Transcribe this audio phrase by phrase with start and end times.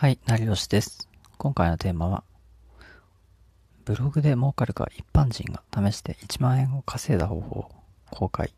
[0.00, 1.08] はい、成吉です。
[1.38, 2.22] 今回のテーマは、
[3.84, 7.70] ブログで儲かるか一般人が試して1万円を稼いだ方法を
[8.08, 8.54] 公開。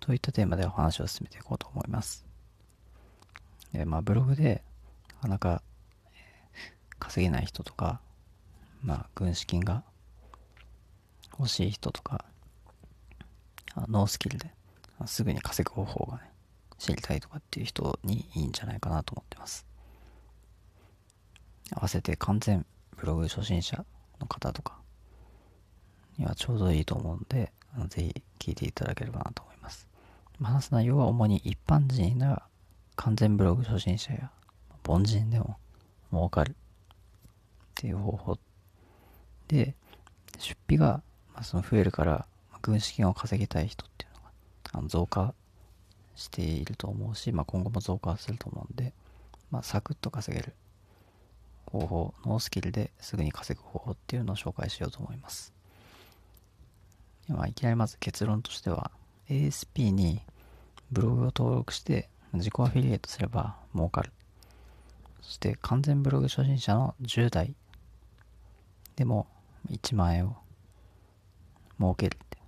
[0.00, 2.26] といったテーマでお話を進めていこうと思います。
[3.72, 4.62] えまあ、ブログで、
[5.14, 5.62] なかなか、
[6.98, 8.02] 稼げない人とか、
[8.82, 9.84] まあ、軍資金が
[11.38, 12.26] 欲しい人とか、
[13.88, 14.50] ノースキルで、
[15.06, 16.30] すぐに稼ぐ方法がね、
[16.76, 19.66] 知りたいとかっていう人にいいんじゃないかなと思ってます。
[21.72, 22.64] 合わせて完全
[22.96, 23.84] ブログ初心者
[24.20, 24.78] の方とか
[26.18, 29.88] にはちょうどいいと思うんで、あのぜひ聞いていただければなと思います。
[30.40, 32.42] 話す内容は主に一般人なら
[32.96, 34.30] 完全ブログ初心者や
[34.86, 35.56] 凡人でも
[36.10, 36.54] 儲かるっ
[37.74, 38.38] ていう方法
[39.48, 39.74] で、
[40.38, 41.02] 出費が
[41.34, 42.26] まあその増えるから、
[42.62, 44.30] 軍資金を稼ぎたい人っていうのが
[44.72, 45.32] あの増加
[46.16, 48.92] していると思うし、まあ、今後も増加すると思うんで、
[49.52, 50.52] まあ、サクッと稼げる
[51.68, 55.52] 方法、ノースキルですぐに稼ぐ方法っていうのを紹介しようと思います。
[57.28, 58.90] まあ、いきなりまず結論としては、
[59.28, 60.22] ASP に
[60.90, 64.12] ブログを登録して自己アフィリエイトすれば儲かる。
[65.22, 67.54] そして完全ブログ初心者の10代
[68.96, 69.26] でも
[69.70, 70.36] 1万円を
[71.78, 72.38] 儲けるって、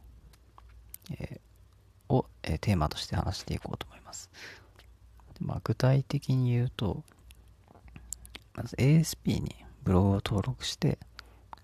[1.10, 4.30] えーを、えーテーマとして話していこうと思います。
[5.40, 7.04] まあ、具体的に言うと、
[8.60, 10.98] まず ASP にブログを登録して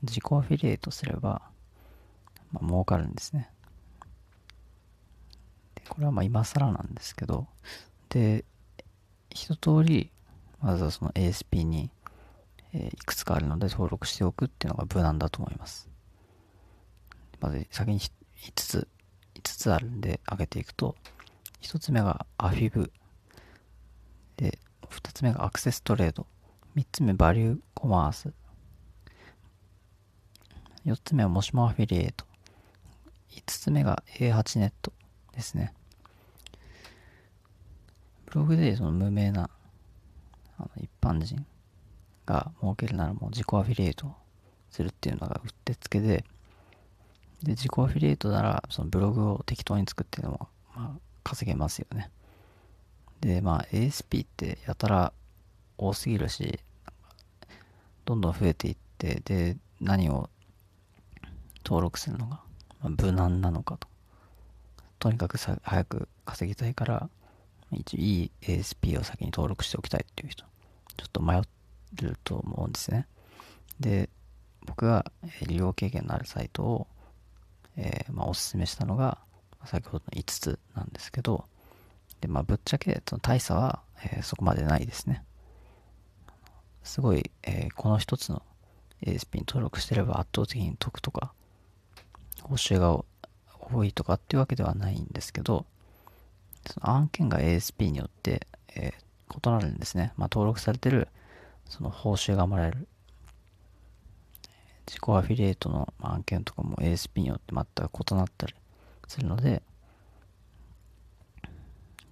[0.02, 1.42] 自己アフィリエイトすれば、
[2.52, 3.50] まあ、儲かるんですね。
[5.74, 7.48] でこれはまあ今更なんですけど、
[8.08, 8.46] で、
[9.28, 10.10] 一通り、
[10.62, 11.90] まずはその ASP に、
[12.72, 15.90] えいくつかあるので登録しておくっていうのが無難だと思います。
[17.40, 18.10] まず先に5
[18.54, 18.88] つ
[19.34, 20.96] 5つあるんで上げていくと
[21.60, 22.90] 1つ目がアフィブ
[24.38, 26.26] で2つ目がアクセストレード
[26.76, 28.32] 3つ目バリューコマース
[30.84, 32.24] 4つ目はもしもアフィリエイト。
[33.30, 34.92] 5つ目が A8 ネット
[35.34, 35.72] ですね。
[38.26, 39.50] ブログでその無名な
[40.58, 41.44] あの一般人
[42.24, 44.14] が儲けるならもう自己アフィリエイト
[44.70, 46.24] するっていうのがうってつけで
[47.42, 52.10] で、自己アフィリエイトなら、そのブログを適当に作ってでも、まあ、稼げますよね。
[53.20, 55.12] で、まあ、ASP ってやたら
[55.78, 56.60] 多すぎるし、
[58.06, 60.30] どんどん増えていって、で、何を
[61.64, 62.40] 登録するのが、
[62.82, 63.88] 無難なのかと。
[65.00, 67.10] とにかくさ早く稼ぎたいから、
[67.72, 70.44] 一応いい ASP を先に登録しておきたいっていう人、
[70.96, 71.42] ちょっと迷
[71.94, 73.08] ると思うんですね。
[73.80, 74.08] で、
[74.64, 75.10] 僕が
[75.44, 76.86] 利用経験のあるサイトを、
[77.76, 79.18] えーまあ、おすすめしたのが、
[79.64, 81.44] 先ほどの5つなんですけど、
[82.20, 85.24] で、まあ、ぶっちゃけ、その大差は、えーそこまでないですね。
[86.86, 88.42] すごい、えーこの1つの
[89.04, 91.32] ASP に登録してれば圧倒的に得とか、
[92.42, 93.04] 報酬が
[93.70, 95.66] 多いとかっていうわけではないんですけど、
[96.66, 100.12] その案件が ASP によって、えー異なるんですね。
[100.16, 101.08] まあ、登録されてる、
[101.68, 102.86] その報酬がもらえる
[104.86, 108.54] 自己アフィリエイトの案件とかも ASP によって全く異なったり
[109.08, 109.62] するので、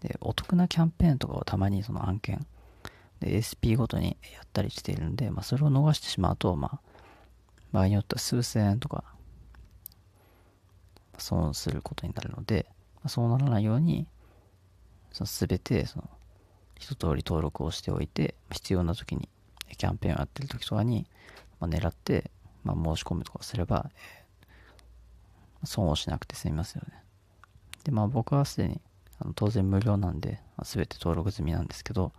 [0.00, 2.44] で、お得なキャンペーンとかをたまにその案件
[3.20, 6.80] で SP ごとにやったりしているんで、まあ、それを逃してしまうと、まあ、
[7.72, 9.04] 場合によっては数千円とか
[11.19, 12.66] 損することになるので、
[12.97, 14.06] まあそうならないように、
[15.12, 16.10] その全てその
[16.78, 19.28] 一通り登録をしておいて、必要な時に
[19.76, 21.06] キャンペーンをやってる時とかに、
[21.60, 22.30] まあ、狙って、
[22.64, 24.24] まあ、申し込むとかすれば、えー
[25.66, 27.03] 損をしなくて済みますよね。
[27.84, 28.80] で、まあ僕はすでに
[29.24, 32.12] あの当然無料なんで、まあ全て登録済みなんですけど、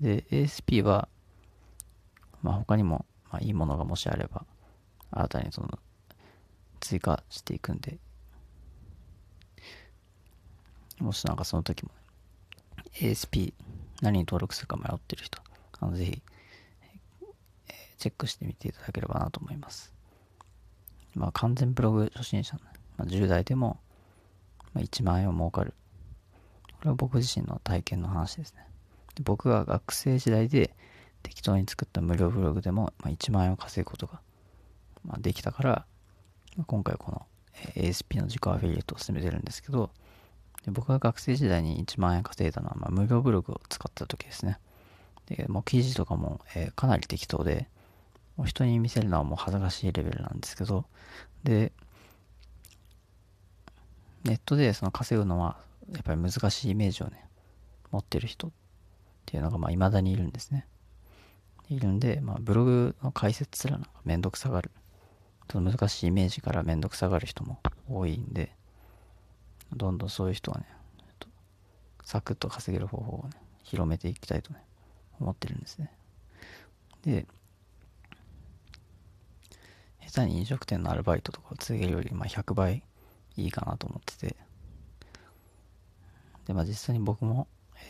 [0.00, 1.08] で、ASP は、
[2.42, 4.46] まあ他にも、まあ、いいものがもしあれば、
[5.10, 5.78] 新たにその、
[6.80, 7.98] 追加していくんで、
[11.00, 11.90] もしなんかその時も、
[12.94, 13.52] ASP
[14.00, 15.42] 何に登録するか迷ってる人、
[15.80, 16.22] あのぜひ、
[17.68, 19.92] えーチェックしてみていただければなと思います。
[21.14, 22.58] まあ完全ブログ初心者、
[22.96, 23.78] まあ、10代でも、
[24.74, 25.72] まあ、1万円を儲かる。
[26.84, 28.66] これは僕自身の体験の話ですね。
[29.14, 30.76] で僕が学生時代で
[31.22, 34.20] 適当に作った無料ブログでも、まあ、1万円を稼ぐことが、
[35.02, 35.86] まあ、できたから、
[36.66, 37.22] 今回この
[37.74, 39.88] ASP の自己アフィリエイトを進めてるんですけど、
[40.66, 44.58] で僕が学生時代に1万円稼いだのは、まあ、無料ブログを使った時ですね。
[45.24, 47.66] で、もう記事とかも、えーかなり適当で、
[48.36, 50.84] もう人に見せるのはもう恥ずかしいレベルなんですけど、
[51.44, 51.72] で、
[54.24, 55.56] ネットでその稼ぐのは
[55.92, 57.24] やっぱり難しいイメージをね、
[57.90, 58.50] 持ってる人っ
[59.26, 60.66] ていうのがまあ未だにいるんですね。
[61.68, 64.70] いるんで、まあ、ブログの解説すらなんかめんどくさがる。
[65.48, 68.52] ちょっと難しいイメージからめんどくさがる人も多いんで、
[69.72, 70.66] どんどんそういう人はね、
[72.02, 73.30] サクッと稼げる方法をね、
[73.62, 74.60] 広めていきたいとね、
[75.20, 75.90] 思ってるんですね。
[77.02, 77.26] で、
[80.06, 82.82] 下手に飲食店のアルバイトとかを続けるより、まあ、100倍
[83.36, 84.36] いいかなと思ってて、
[86.46, 87.46] で、まあ実際に僕も、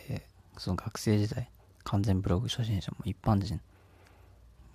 [0.09, 1.49] えー、その学生時代、
[1.83, 3.59] 完全ブログ初心者も一般人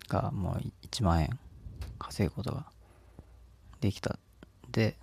[0.08, 1.38] がもう1万円
[1.98, 2.66] 稼ぐことが
[3.80, 4.18] できた。
[4.70, 4.96] で、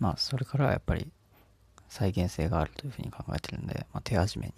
[0.00, 1.10] まあそれからやっぱり
[1.88, 4.54] 再現性があるというふうに考えてるんで、まあ、手始めに、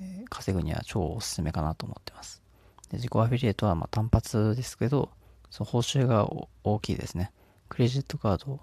[0.00, 2.42] えー、稼ぐには超おすすめかなと思ってます。
[2.90, 5.10] で自己アフィリエイトはま単発ですけど、
[5.50, 6.28] その報酬が
[6.64, 7.32] 大きいですね。
[7.68, 8.60] クレジットカードを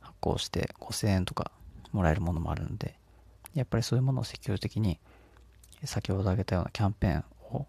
[0.00, 1.50] 発行して5000円とか
[1.92, 2.98] もらえるものもあるので、
[3.54, 4.98] やっぱりそういうものを積極的に、
[5.84, 7.24] 先ほど挙げたようなキャンペーン
[7.56, 7.66] を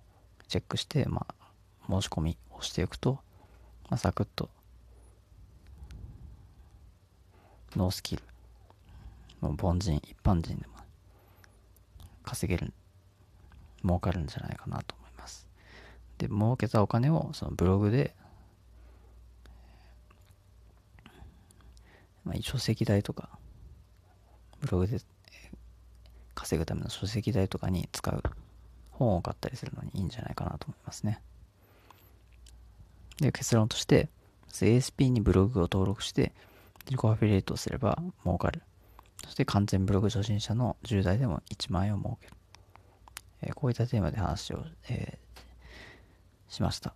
[0.47, 1.35] チェックして、まあ、
[1.89, 3.19] 申し込みをしていくと、
[3.89, 4.49] まあ、サクッと、
[7.75, 8.23] ノースキル、
[9.41, 10.73] もう凡人、一般人でも
[12.23, 12.73] 稼げる、
[13.83, 15.47] 儲かるんじゃないかなと思います。
[16.17, 18.15] で、儲けたお金をそのブログで、
[22.25, 23.29] まあ、書籍代とか、
[24.61, 24.99] ブログで
[26.35, 28.23] 稼ぐための書籍代とかに使う
[28.91, 31.21] 本を買ったりするのにいいんじゃないかなと思いますね。
[33.19, 34.09] で、結論として、
[34.49, 36.31] ASP にブログを登録して
[36.85, 38.61] 自己アフィリエイトをすれば儲かる。
[39.23, 42.33] そして完全ブログ初心者の10代でも1万円を儲ける。
[43.41, 46.93] えー、こういったテーマで話を、えー、しました。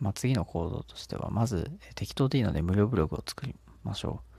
[0.00, 4.35] まあ、次の行動としては、まず、え、適当でいいので無料ブログを作りましょう。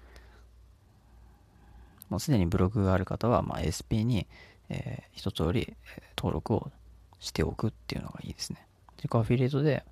[2.09, 4.27] もうすでにブログがある方は、ま、SP に、
[4.69, 5.75] えー、一通り
[6.18, 6.71] 登録を
[7.19, 8.65] しておくっていうのがいいですね。
[8.98, 9.83] 自己アフィリエイトで、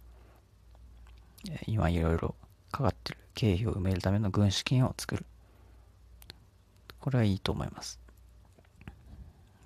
[1.49, 2.35] え、今いろいろ
[2.71, 5.25] かかってる経費を埋めるための軍資金を作る。
[6.99, 7.99] これはいいと思います。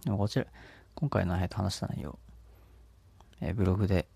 [0.03, 0.45] でもこちら、
[0.95, 2.17] 今回の話した内容、
[3.41, 4.07] え、ブログで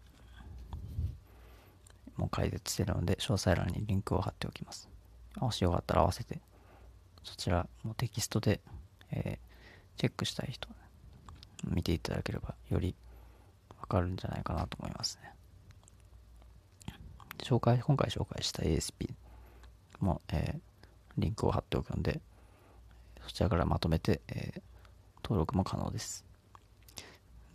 [2.18, 4.89] もう解説してるので、詳細欄にリンクを貼っておきます。
[5.38, 6.39] もしよかったら合わせて
[7.24, 8.60] そちらもテキストで、
[9.12, 10.68] えー、チェックしたい人、
[11.66, 12.96] 見ていただければより
[13.80, 15.34] わかるんじゃないかなと思いますね。
[17.40, 19.10] 紹介、今回紹介した ASP
[20.00, 20.60] も、えー、
[21.18, 22.22] リンクを貼っておくので、
[23.26, 24.62] そちらからまとめて、えー、
[25.24, 26.26] 登録も可能です。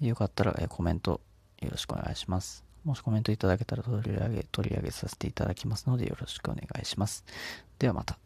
[0.01, 1.21] でよかったら、えー、コメント
[1.61, 2.65] よろしくお願いします。
[2.85, 7.25] もしコメントいただけたら取り上げ、取り上げさせていただきますのでよろしくお願いします。
[7.79, 8.19] ではまた。